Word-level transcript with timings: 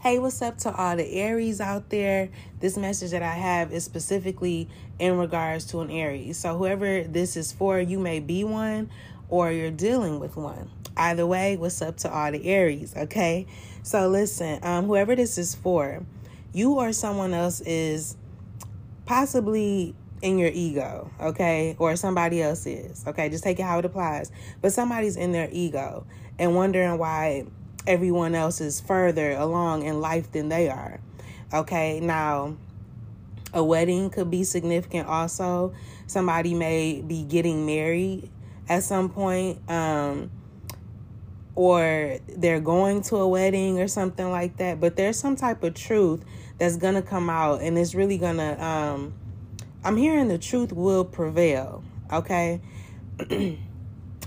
Hey, 0.00 0.20
what's 0.20 0.40
up 0.42 0.58
to 0.58 0.72
all 0.72 0.94
the 0.94 1.12
Aries 1.14 1.60
out 1.60 1.90
there? 1.90 2.28
This 2.60 2.76
message 2.76 3.10
that 3.10 3.24
I 3.24 3.32
have 3.32 3.72
is 3.72 3.82
specifically 3.82 4.68
in 5.00 5.18
regards 5.18 5.64
to 5.66 5.80
an 5.80 5.90
Aries. 5.90 6.38
So, 6.38 6.56
whoever 6.56 7.02
this 7.02 7.36
is 7.36 7.50
for, 7.50 7.80
you 7.80 7.98
may 7.98 8.20
be 8.20 8.44
one 8.44 8.90
or 9.28 9.50
you're 9.50 9.72
dealing 9.72 10.20
with 10.20 10.36
one. 10.36 10.70
Either 10.96 11.26
way, 11.26 11.56
what's 11.56 11.82
up 11.82 11.96
to 11.96 12.12
all 12.12 12.30
the 12.30 12.46
Aries, 12.46 12.94
okay? 12.96 13.48
So, 13.82 14.08
listen, 14.08 14.60
um, 14.62 14.84
whoever 14.84 15.16
this 15.16 15.36
is 15.36 15.56
for, 15.56 16.06
you 16.52 16.74
or 16.74 16.92
someone 16.92 17.34
else 17.34 17.60
is 17.62 18.16
possibly 19.04 19.96
in 20.22 20.38
your 20.38 20.50
ego, 20.54 21.10
okay? 21.20 21.74
Or 21.76 21.96
somebody 21.96 22.40
else 22.40 22.66
is, 22.66 23.04
okay? 23.04 23.30
Just 23.30 23.42
take 23.42 23.58
it 23.58 23.64
how 23.64 23.80
it 23.80 23.84
applies. 23.84 24.30
But 24.62 24.72
somebody's 24.72 25.16
in 25.16 25.32
their 25.32 25.48
ego 25.50 26.06
and 26.38 26.54
wondering 26.54 26.98
why 26.98 27.46
everyone 27.88 28.34
else 28.34 28.60
is 28.60 28.80
further 28.80 29.32
along 29.32 29.82
in 29.82 30.00
life 30.00 30.30
than 30.30 30.50
they 30.50 30.68
are. 30.68 31.00
Okay, 31.52 31.98
now 32.00 32.56
a 33.54 33.64
wedding 33.64 34.10
could 34.10 34.30
be 34.30 34.44
significant 34.44 35.08
also. 35.08 35.74
Somebody 36.06 36.54
may 36.54 37.00
be 37.00 37.24
getting 37.24 37.64
married 37.64 38.30
at 38.68 38.82
some 38.82 39.08
point, 39.08 39.58
um, 39.70 40.30
or 41.54 42.18
they're 42.36 42.60
going 42.60 43.00
to 43.02 43.16
a 43.16 43.26
wedding 43.26 43.80
or 43.80 43.88
something 43.88 44.30
like 44.30 44.58
that. 44.58 44.80
But 44.80 44.96
there's 44.96 45.18
some 45.18 45.34
type 45.34 45.64
of 45.64 45.74
truth 45.74 46.22
that's 46.58 46.76
gonna 46.76 47.02
come 47.02 47.30
out, 47.30 47.62
and 47.62 47.78
it's 47.78 47.94
really 47.94 48.18
gonna. 48.18 48.62
Um, 48.62 49.14
I'm 49.82 49.96
hearing 49.96 50.28
the 50.28 50.38
truth 50.38 50.72
will 50.72 51.04
prevail. 51.04 51.82
Okay, 52.12 52.60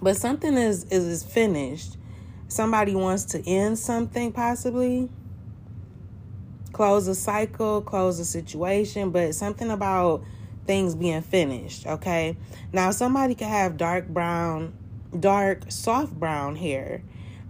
but 0.00 0.16
something 0.16 0.54
is 0.54 0.84
is, 0.84 1.04
is 1.04 1.22
finished 1.24 1.96
somebody 2.48 2.94
wants 2.94 3.24
to 3.24 3.46
end 3.48 3.78
something 3.78 4.32
possibly 4.32 5.08
close 6.72 7.06
a 7.06 7.14
cycle 7.14 7.80
close 7.82 8.18
a 8.18 8.24
situation 8.24 9.10
but 9.10 9.34
something 9.34 9.70
about 9.70 10.22
things 10.66 10.94
being 10.94 11.22
finished 11.22 11.86
okay? 11.86 12.36
Now 12.72 12.90
somebody 12.90 13.34
could 13.34 13.48
have 13.48 13.76
dark 13.76 14.08
brown 14.08 14.74
dark 15.18 15.70
soft 15.70 16.12
brown 16.12 16.56
hair 16.56 17.02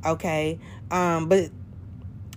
okay? 0.04 0.58
Um 0.90 1.28
but 1.28 1.50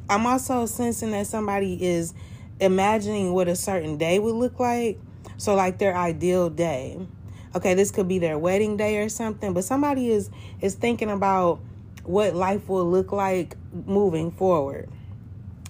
i'm 0.10 0.26
also 0.26 0.66
sensing 0.66 1.12
that 1.12 1.28
somebody 1.28 1.84
is 1.84 2.14
imagining 2.60 3.34
what 3.34 3.48
a 3.48 3.56
certain 3.56 3.98
day 3.98 4.20
would 4.20 4.36
look 4.36 4.60
like. 4.60 5.00
So 5.38 5.56
like 5.56 5.80
their 5.80 5.98
ideal 5.98 6.50
day. 6.50 7.00
Okay 7.56 7.74
this 7.74 7.92
could 7.92 8.08
be 8.08 8.20
their 8.20 8.38
wedding 8.38 8.78
day 8.78 8.98
or 8.98 9.10
something 9.10 9.54
but 9.54 9.64
somebody 9.64 10.10
is 10.10 10.30
is 10.62 10.76
thinking 10.76 11.10
about 11.10 11.60
what 12.04 12.36
life 12.36 12.68
will 12.68 12.90
look 12.90 13.12
like 13.12 13.56
moving 13.86 14.32
forward. 14.32 14.90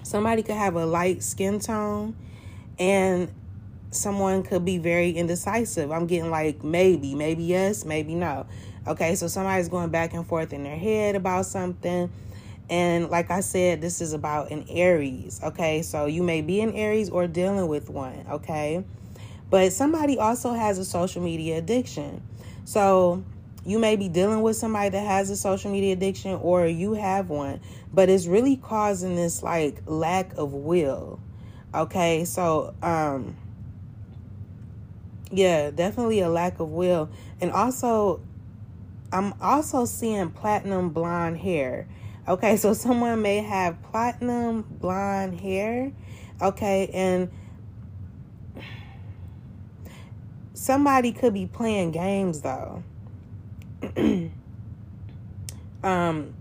Somebody 0.04 0.44
could 0.44 0.56
have 0.56 0.76
a 0.76 0.86
light 0.86 1.24
skin 1.24 1.60
tone 1.60 2.16
and 2.80 3.32
someone 3.92 4.44
could 4.44 4.66
be 4.66 4.78
very 4.78 5.12
indecisive. 5.12 5.92
I'm 5.92 6.08
getting 6.08 6.32
like 6.32 6.64
maybe, 6.64 7.14
maybe 7.16 7.44
yes, 7.44 7.86
maybe 7.86 8.16
no. 8.16 8.46
Okay, 8.88 9.16
so 9.16 9.28
somebody's 9.28 9.70
going 9.70 9.90
back 9.90 10.14
and 10.14 10.26
forth 10.26 10.54
in 10.54 10.64
their 10.64 10.78
head 10.78 11.16
about 11.16 11.46
something. 11.46 12.12
And 12.70 13.10
like 13.10 13.30
I 13.30 13.42
said, 13.42 13.82
this 13.82 14.02
is 14.02 14.14
about 14.14 14.50
an 14.50 14.66
Aries. 14.70 15.42
Okay, 15.44 15.82
so 15.82 16.06
you 16.06 16.24
may 16.24 16.42
be 16.42 16.62
an 16.62 16.74
Aries 16.74 17.10
or 17.10 17.28
dealing 17.28 17.68
with 17.68 17.90
one. 17.90 18.26
Okay, 18.30 18.84
but 19.50 19.74
somebody 19.74 20.18
also 20.18 20.54
has 20.54 20.78
a 20.78 20.86
social 20.86 21.22
media 21.22 21.58
addiction. 21.58 22.24
So 22.64 23.24
you 23.66 23.78
may 23.78 23.96
be 23.96 24.10
dealing 24.10 24.42
with 24.42 24.56
somebody 24.56 24.90
that 24.90 25.06
has 25.06 25.30
a 25.30 25.36
social 25.36 25.72
media 25.72 25.94
addiction 25.94 26.34
or 26.42 26.66
you 26.66 26.94
have 26.94 27.30
one, 27.30 27.62
but 27.94 28.10
it's 28.10 28.26
really 28.26 28.56
causing 28.56 29.16
this 29.16 29.44
like 29.44 29.82
lack 29.86 30.34
of 30.38 30.54
will. 30.54 31.20
Okay, 31.74 32.26
so 32.26 32.74
um 32.82 33.36
yeah, 35.32 35.70
definitely 35.72 36.20
a 36.22 36.30
lack 36.30 36.60
of 36.60 36.70
will. 36.70 37.10
And 37.40 37.52
also 37.52 38.22
I'm 39.12 39.34
also 39.42 39.86
seeing 39.86 40.32
platinum 40.32 40.90
blonde 40.90 41.38
hair. 41.38 41.88
Okay, 42.28 42.58
so 42.58 42.74
someone 42.74 43.22
may 43.22 43.38
have 43.38 43.82
platinum 43.84 44.64
blonde 44.64 45.40
hair. 45.40 45.92
Okay, 46.42 46.90
and 46.94 47.30
somebody 50.56 51.12
could 51.12 51.36
be 51.36 51.46
playing 51.46 51.92
games 51.92 52.42
though 52.42 52.84
um 55.84 56.34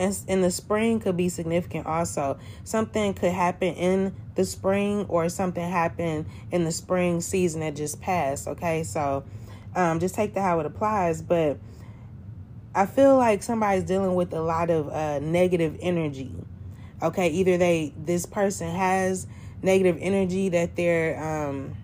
and 0.00 0.16
in 0.28 0.42
the 0.42 0.50
spring 0.50 1.00
could 1.00 1.16
be 1.16 1.28
significant 1.28 1.86
also. 1.86 2.38
Something 2.62 3.14
could 3.14 3.32
happen 3.32 3.74
in 3.74 4.14
the 4.36 4.44
spring 4.44 5.06
or 5.08 5.28
something 5.28 5.68
happen 5.68 6.26
in 6.52 6.64
the 6.64 6.70
spring 6.70 7.20
season 7.20 7.60
that 7.60 7.74
just 7.74 8.00
passed 8.00 8.46
okay? 8.46 8.84
So 8.84 9.24
um 9.74 10.00
just 10.00 10.14
take 10.14 10.34
that 10.34 10.40
how 10.40 10.60
it 10.60 10.66
applies 10.66 11.20
but 11.20 11.58
i 12.74 12.86
feel 12.86 13.16
like 13.16 13.42
somebody's 13.42 13.84
dealing 13.84 14.14
with 14.14 14.32
a 14.32 14.40
lot 14.40 14.70
of 14.70 14.88
uh 14.88 15.18
negative 15.18 15.76
energy 15.80 16.34
okay? 17.02 17.28
Either 17.28 17.56
they 17.56 17.92
this 17.96 18.26
person 18.26 18.70
has 18.74 19.26
negative 19.62 19.98
energy 20.00 20.48
that 20.50 20.76
they're 20.76 21.22
um 21.22 21.74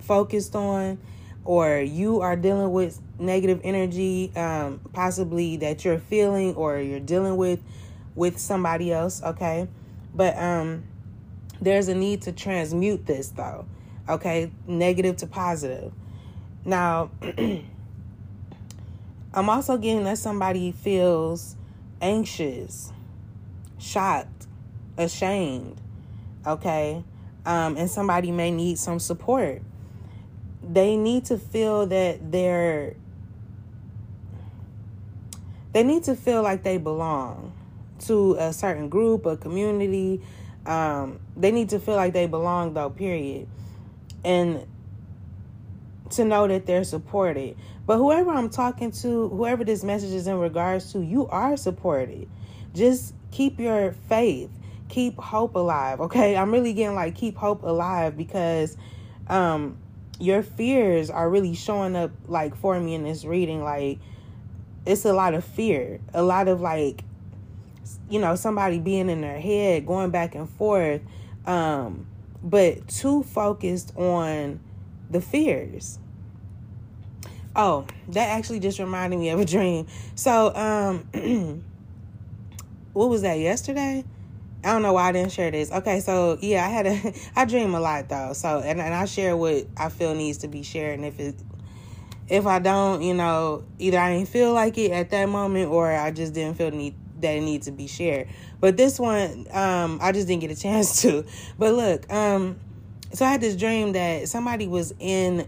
focused 0.00 0.54
on 0.56 0.98
or 1.44 1.78
you 1.78 2.20
are 2.20 2.36
dealing 2.36 2.72
with 2.72 3.00
negative 3.18 3.60
energy 3.64 4.32
um, 4.36 4.80
possibly 4.92 5.56
that 5.56 5.84
you're 5.84 5.98
feeling 5.98 6.54
or 6.54 6.78
you're 6.78 7.00
dealing 7.00 7.36
with 7.36 7.60
with 8.14 8.38
somebody 8.38 8.92
else 8.92 9.22
okay? 9.22 9.68
But 10.14 10.36
um 10.38 10.84
there's 11.60 11.88
a 11.88 11.94
need 11.94 12.22
to 12.22 12.32
transmute 12.32 13.06
this 13.06 13.28
though 13.28 13.66
okay? 14.08 14.50
Negative 14.66 15.16
to 15.18 15.26
positive. 15.26 15.92
Now 16.64 17.10
i'm 19.34 19.48
also 19.48 19.78
getting 19.78 20.04
that 20.04 20.18
somebody 20.18 20.72
feels 20.72 21.56
anxious 22.02 22.92
shocked 23.78 24.46
ashamed 24.98 25.80
okay? 26.46 27.02
Um 27.46 27.76
and 27.76 27.90
somebody 27.90 28.30
may 28.30 28.50
need 28.50 28.78
some 28.78 28.98
support 28.98 29.62
they 30.62 30.96
need 30.96 31.26
to 31.26 31.38
feel 31.38 31.86
that 31.86 32.30
they're 32.30 32.94
they 35.72 35.82
need 35.82 36.04
to 36.04 36.14
feel 36.14 36.42
like 36.42 36.62
they 36.62 36.76
belong 36.76 37.52
to 38.00 38.34
a 38.38 38.52
certain 38.52 38.88
group, 38.88 39.24
a 39.26 39.36
community. 39.36 40.20
Um, 40.66 41.20
they 41.36 41.50
need 41.50 41.70
to 41.70 41.80
feel 41.80 41.96
like 41.96 42.12
they 42.12 42.26
belong, 42.26 42.74
though, 42.74 42.90
period. 42.90 43.48
And 44.22 44.66
to 46.10 46.24
know 46.24 46.46
that 46.46 46.66
they're 46.66 46.84
supported. 46.84 47.56
But 47.86 47.96
whoever 47.96 48.30
I'm 48.30 48.50
talking 48.50 48.92
to, 48.92 49.28
whoever 49.30 49.64
this 49.64 49.82
message 49.82 50.12
is 50.12 50.26
in 50.26 50.38
regards 50.38 50.92
to, 50.92 51.00
you 51.00 51.26
are 51.28 51.56
supported. 51.56 52.28
Just 52.74 53.14
keep 53.30 53.58
your 53.58 53.92
faith, 54.08 54.50
keep 54.88 55.18
hope 55.18 55.56
alive, 55.56 56.00
okay? 56.02 56.36
I'm 56.36 56.52
really 56.52 56.74
getting 56.74 56.94
like 56.94 57.14
keep 57.14 57.36
hope 57.36 57.62
alive 57.62 58.16
because 58.16 58.76
um 59.28 59.78
your 60.18 60.42
fears 60.42 61.10
are 61.10 61.28
really 61.28 61.54
showing 61.54 61.96
up 61.96 62.10
like 62.26 62.54
for 62.56 62.78
me 62.78 62.94
in 62.94 63.04
this 63.04 63.24
reading 63.24 63.62
like 63.62 63.98
it's 64.86 65.04
a 65.04 65.12
lot 65.12 65.34
of 65.34 65.44
fear, 65.44 66.00
a 66.12 66.22
lot 66.22 66.48
of 66.48 66.60
like, 66.60 67.04
you 68.08 68.18
know, 68.20 68.34
somebody 68.34 68.78
being 68.78 69.08
in 69.08 69.20
their 69.20 69.40
head, 69.40 69.86
going 69.86 70.10
back 70.10 70.34
and 70.34 70.48
forth, 70.48 71.00
um, 71.46 72.06
but 72.42 72.88
too 72.88 73.22
focused 73.22 73.96
on 73.96 74.60
the 75.10 75.20
fears. 75.20 75.98
Oh, 77.54 77.86
that 78.08 78.30
actually 78.30 78.60
just 78.60 78.78
reminded 78.78 79.18
me 79.18 79.28
of 79.28 79.38
a 79.38 79.44
dream. 79.44 79.86
So, 80.14 80.54
um, 80.54 81.64
what 82.92 83.08
was 83.08 83.22
that 83.22 83.38
yesterday? 83.38 84.04
I 84.64 84.72
don't 84.72 84.82
know 84.82 84.92
why 84.92 85.08
I 85.08 85.12
didn't 85.12 85.32
share 85.32 85.50
this. 85.50 85.72
Okay, 85.72 86.00
so 86.00 86.38
yeah, 86.40 86.64
I 86.64 86.68
had 86.68 86.86
a 86.86 87.14
I 87.36 87.44
dream 87.44 87.74
a 87.74 87.80
lot 87.80 88.08
though. 88.08 88.32
So 88.32 88.60
and 88.60 88.80
and 88.80 88.94
I 88.94 89.04
share 89.06 89.36
what 89.36 89.66
I 89.76 89.88
feel 89.88 90.14
needs 90.14 90.38
to 90.38 90.48
be 90.48 90.62
shared, 90.62 90.98
and 90.98 91.04
if 91.04 91.18
it 91.18 91.34
if 92.28 92.46
I 92.46 92.58
don't, 92.60 93.02
you 93.02 93.14
know, 93.14 93.64
either 93.78 93.98
I 93.98 94.14
didn't 94.14 94.28
feel 94.28 94.52
like 94.52 94.78
it 94.78 94.92
at 94.92 95.10
that 95.10 95.28
moment 95.28 95.70
or 95.70 95.92
I 95.92 96.10
just 96.10 96.32
didn't 96.32 96.56
feel 96.56 96.70
need 96.70 96.94
that 97.20 97.36
it 97.36 97.40
needs 97.40 97.66
to 97.66 97.72
be 97.72 97.86
shared. 97.86 98.28
But 98.60 98.76
this 98.76 98.98
one, 98.98 99.46
um, 99.52 99.98
I 100.02 100.12
just 100.12 100.26
didn't 100.26 100.40
get 100.40 100.50
a 100.50 100.56
chance 100.60 101.02
to. 101.02 101.24
But 101.58 101.74
look, 101.74 102.12
um, 102.12 102.58
so 103.12 103.24
I 103.24 103.30
had 103.30 103.40
this 103.40 103.56
dream 103.56 103.92
that 103.92 104.28
somebody 104.28 104.66
was 104.66 104.94
in 104.98 105.46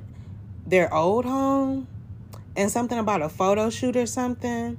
their 0.67 0.93
old 0.93 1.25
home 1.25 1.87
and 2.57 2.71
something 2.71 2.99
about 2.99 3.23
a 3.23 3.29
photo 3.29 3.71
shoot 3.71 3.97
or 3.97 4.07
something. 4.07 4.79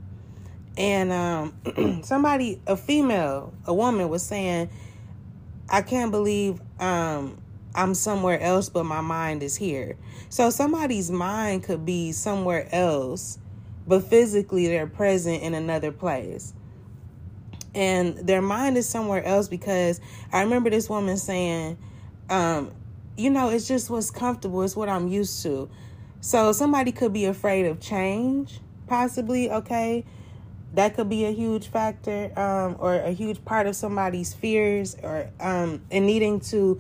And 0.77 1.11
um, 1.11 2.01
somebody, 2.03 2.61
a 2.67 2.77
female, 2.77 3.53
a 3.65 3.73
woman 3.73 4.09
was 4.09 4.23
saying, 4.23 4.69
I 5.69 5.81
can't 5.83 6.11
believe 6.11 6.61
um, 6.79 7.37
I'm 7.75 7.93
somewhere 7.95 8.39
else, 8.39 8.69
but 8.69 8.85
my 8.85 9.01
mind 9.01 9.43
is 9.43 9.55
here. 9.55 9.97
So 10.29 10.49
somebody's 10.49 11.11
mind 11.11 11.63
could 11.63 11.85
be 11.85 12.11
somewhere 12.13 12.67
else, 12.73 13.39
but 13.87 14.03
physically 14.03 14.67
they're 14.67 14.87
present 14.87 15.43
in 15.43 15.53
another 15.53 15.91
place. 15.91 16.53
and 17.73 18.17
their 18.17 18.41
mind 18.41 18.77
is 18.77 18.87
somewhere 18.87 19.23
else 19.23 19.47
because 19.47 20.01
I 20.31 20.41
remember 20.43 20.69
this 20.69 20.89
woman 20.89 21.17
saying, 21.17 21.77
um, 22.29 22.71
you 23.17 23.29
know, 23.29 23.49
it's 23.49 23.67
just 23.67 23.89
what's 23.89 24.11
comfortable, 24.11 24.61
it's 24.63 24.75
what 24.75 24.89
I'm 24.89 25.07
used 25.07 25.43
to. 25.43 25.69
So 26.21 26.51
somebody 26.53 26.91
could 26.91 27.13
be 27.13 27.25
afraid 27.25 27.65
of 27.65 27.79
change, 27.79 28.59
possibly, 28.87 29.51
okay? 29.51 30.05
That 30.75 30.95
could 30.95 31.09
be 31.09 31.25
a 31.25 31.31
huge 31.31 31.67
factor, 31.67 32.31
um, 32.37 32.75
or 32.79 32.95
a 32.95 33.11
huge 33.11 33.43
part 33.45 33.67
of 33.67 33.75
somebody's 33.75 34.33
fears 34.33 34.95
or 35.01 35.29
um 35.39 35.81
needing 35.91 36.39
to 36.51 36.79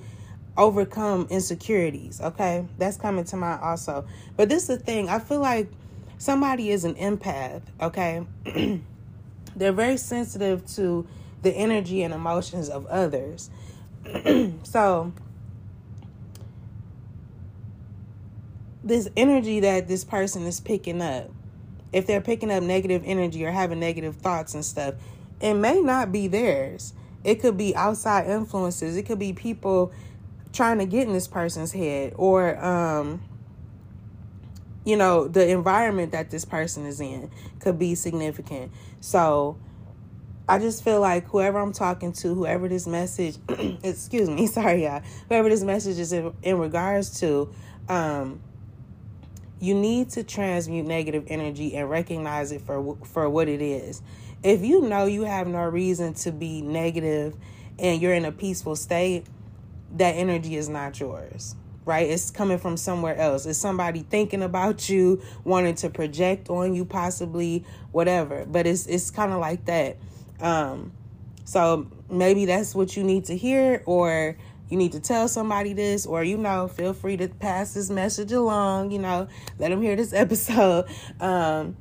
overcome 0.57 1.27
insecurities, 1.29 2.21
okay? 2.21 2.65
That's 2.77 2.97
coming 2.97 3.25
to 3.25 3.35
mind 3.35 3.61
also. 3.61 4.05
But 4.37 4.49
this 4.49 4.69
is 4.69 4.77
the 4.79 4.83
thing, 4.83 5.09
I 5.09 5.19
feel 5.19 5.39
like 5.39 5.69
somebody 6.17 6.71
is 6.71 6.85
an 6.85 6.95
empath, 6.95 7.61
okay? 7.81 8.25
They're 9.55 9.71
very 9.71 9.97
sensitive 9.97 10.65
to 10.75 11.07
the 11.41 11.51
energy 11.51 12.03
and 12.03 12.13
emotions 12.13 12.69
of 12.69 12.85
others. 12.87 13.49
so, 14.63 15.13
this 18.83 19.09
energy 19.17 19.59
that 19.61 19.87
this 19.87 20.03
person 20.03 20.43
is 20.43 20.59
picking 20.59 21.01
up, 21.01 21.29
if 21.93 22.07
they're 22.07 22.21
picking 22.21 22.51
up 22.51 22.63
negative 22.63 23.03
energy 23.05 23.45
or 23.45 23.51
having 23.51 23.79
negative 23.79 24.15
thoughts 24.15 24.53
and 24.53 24.65
stuff, 24.65 24.95
it 25.39 25.53
may 25.53 25.81
not 25.81 26.11
be 26.11 26.27
theirs. 26.27 26.93
It 27.23 27.41
could 27.41 27.57
be 27.57 27.75
outside 27.75 28.29
influences. 28.29 28.97
It 28.97 29.03
could 29.03 29.19
be 29.19 29.33
people 29.33 29.91
trying 30.53 30.77
to 30.79 30.85
get 30.85 31.07
in 31.07 31.13
this 31.13 31.27
person's 31.27 31.73
head 31.73 32.13
or 32.15 32.63
um 32.63 33.21
you 34.85 34.95
know, 34.95 35.27
the 35.27 35.49
environment 35.49 36.11
that 36.11 36.29
this 36.29 36.45
person 36.45 36.85
is 36.85 37.01
in 37.01 37.31
could 37.59 37.79
be 37.79 37.95
significant. 37.95 38.71
So 39.01 39.57
I 40.47 40.59
just 40.59 40.83
feel 40.83 41.01
like 41.01 41.25
whoever 41.27 41.57
I'm 41.59 41.73
talking 41.73 42.13
to, 42.13 42.35
whoever 42.35 42.69
this 42.69 42.85
message, 42.85 43.37
excuse 43.83 44.29
me, 44.29 44.45
sorry, 44.47 44.83
y'all, 44.83 45.01
whoever 45.27 45.49
this 45.49 45.63
message 45.63 45.97
is 45.97 46.13
in, 46.13 46.33
in 46.43 46.59
regards 46.59 47.19
to, 47.19 47.51
um, 47.89 48.41
you 49.65 49.73
need 49.73 50.09
to 50.11 50.23
transmute 50.23 50.85
negative 50.85 51.25
energy 51.27 51.75
and 51.75 51.89
recognize 51.89 52.51
it 52.51 52.61
for 52.61 52.97
for 53.03 53.29
what 53.29 53.47
it 53.47 53.61
is. 53.61 54.01
If 54.43 54.63
you 54.63 54.81
know 54.81 55.05
you 55.05 55.23
have 55.23 55.47
no 55.47 55.63
reason 55.63 56.13
to 56.15 56.31
be 56.31 56.61
negative 56.61 57.35
and 57.79 58.01
you're 58.01 58.13
in 58.13 58.25
a 58.25 58.31
peaceful 58.31 58.75
state, 58.75 59.25
that 59.97 60.11
energy 60.11 60.55
is 60.55 60.69
not 60.69 60.99
yours 60.99 61.55
right? 61.85 62.09
It's 62.09 62.31
coming 62.31 62.57
from 62.57 62.77
somewhere 62.77 63.15
else. 63.15 63.45
It's 63.45 63.59
somebody 63.59 63.99
thinking 63.99 64.41
about 64.41 64.89
you, 64.89 65.21
wanting 65.43 65.75
to 65.75 65.89
project 65.89 66.49
on 66.49 66.73
you, 66.73 66.83
possibly 66.83 67.63
whatever. 67.91 68.45
But 68.45 68.65
it's 68.65 68.87
it's 68.87 69.11
kind 69.11 69.31
of 69.31 69.39
like 69.39 69.65
that. 69.65 69.97
Um, 70.39 70.91
so 71.45 71.87
maybe 72.09 72.45
that's 72.45 72.73
what 72.73 72.97
you 72.97 73.03
need 73.03 73.25
to 73.25 73.37
hear, 73.37 73.83
or 73.85 74.35
you 74.69 74.77
need 74.77 74.91
to 74.93 74.99
tell 74.99 75.27
somebody 75.27 75.73
this, 75.73 76.05
or 76.05 76.23
you 76.23 76.37
know, 76.37 76.67
feel 76.67 76.93
free 76.93 77.17
to 77.17 77.27
pass 77.27 77.73
this 77.73 77.89
message 77.89 78.31
along. 78.31 78.91
You 78.91 78.99
know, 78.99 79.27
let 79.59 79.69
them 79.69 79.81
hear 79.81 79.95
this 79.95 80.13
episode. 80.13 80.85
Um, 81.19 81.77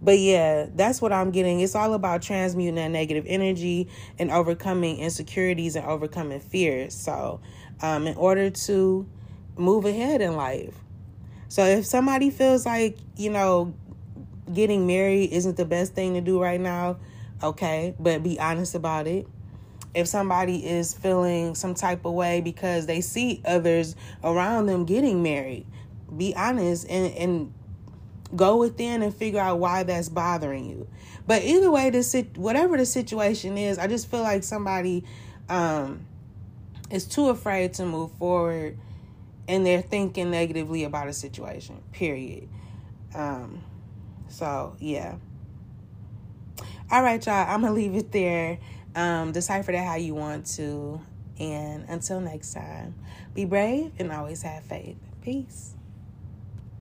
but 0.00 0.18
yeah, 0.18 0.66
that's 0.74 1.02
what 1.02 1.12
I'm 1.12 1.30
getting. 1.30 1.60
It's 1.60 1.74
all 1.74 1.94
about 1.94 2.22
transmuting 2.22 2.76
that 2.76 2.88
negative 2.88 3.24
energy 3.26 3.88
and 4.18 4.30
overcoming 4.30 4.98
insecurities 4.98 5.74
and 5.74 5.84
overcoming 5.84 6.40
fears. 6.40 6.94
So, 6.94 7.40
um, 7.82 8.06
in 8.06 8.16
order 8.16 8.50
to 8.50 9.08
move 9.56 9.84
ahead 9.84 10.20
in 10.20 10.36
life. 10.36 10.74
So 11.48 11.64
if 11.64 11.86
somebody 11.86 12.30
feels 12.30 12.64
like, 12.64 12.98
you 13.16 13.30
know, 13.30 13.74
getting 14.52 14.86
married 14.86 15.32
isn't 15.32 15.56
the 15.56 15.64
best 15.64 15.94
thing 15.94 16.14
to 16.14 16.20
do 16.20 16.40
right 16.40 16.60
now, 16.60 16.98
okay, 17.42 17.94
but 17.98 18.22
be 18.22 18.38
honest 18.38 18.74
about 18.74 19.06
it. 19.06 19.26
If 19.94 20.06
somebody 20.06 20.66
is 20.66 20.94
feeling 20.94 21.54
some 21.54 21.74
type 21.74 22.04
of 22.04 22.12
way 22.12 22.40
because 22.40 22.86
they 22.86 23.00
see 23.00 23.42
others 23.44 23.96
around 24.22 24.66
them 24.66 24.84
getting 24.84 25.22
married, 25.22 25.66
be 26.16 26.34
honest 26.36 26.86
and, 26.88 27.12
and 27.14 27.54
go 28.36 28.58
within 28.58 29.02
and 29.02 29.14
figure 29.14 29.40
out 29.40 29.58
why 29.58 29.82
that's 29.82 30.08
bothering 30.08 30.66
you. 30.66 30.86
But 31.26 31.42
either 31.42 31.70
way, 31.70 31.90
this 31.90 32.14
whatever 32.36 32.76
the 32.76 32.86
situation 32.86 33.58
is, 33.58 33.78
I 33.78 33.86
just 33.86 34.10
feel 34.10 34.22
like 34.22 34.44
somebody 34.44 35.04
um, 35.48 36.06
is 36.90 37.06
too 37.06 37.28
afraid 37.28 37.74
to 37.74 37.86
move 37.86 38.12
forward 38.12 38.78
and 39.48 39.64
they're 39.64 39.82
thinking 39.82 40.30
negatively 40.30 40.84
about 40.84 41.08
a 41.08 41.12
situation, 41.12 41.82
period. 41.92 42.48
Um, 43.14 43.64
so, 44.28 44.76
yeah. 44.78 45.16
All 46.90 47.02
right, 47.02 47.24
y'all, 47.24 47.46
I'm 47.48 47.62
to 47.62 47.72
leave 47.72 47.94
it 47.94 48.12
there. 48.12 48.58
Um, 48.98 49.30
decipher 49.30 49.70
that 49.70 49.86
how 49.86 49.94
you 49.94 50.16
want 50.16 50.44
to. 50.56 51.00
And 51.38 51.84
until 51.88 52.20
next 52.20 52.52
time, 52.52 52.96
be 53.32 53.44
brave 53.44 53.92
and 54.00 54.10
always 54.10 54.42
have 54.42 54.64
faith. 54.64 54.96
Peace. 55.22 55.77